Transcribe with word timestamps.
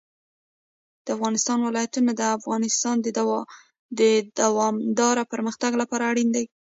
د 1.05 1.07
افغانستان 1.17 1.57
ولايتونه 1.63 2.11
د 2.15 2.21
افغانستان 2.37 2.95
د 3.97 3.99
دوامداره 4.41 5.23
پرمختګ 5.33 5.71
لپاره 5.81 6.03
اړین 6.11 6.29
دي. 6.35 6.45